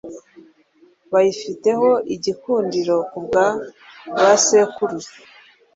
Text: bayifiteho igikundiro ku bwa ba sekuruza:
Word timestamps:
bayifiteho 1.11 1.89
igikundiro 2.15 2.95
ku 3.09 3.17
bwa 3.25 3.47
ba 4.19 4.29
sekuruza: 4.45 5.13